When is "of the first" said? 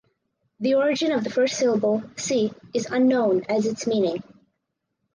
1.11-1.59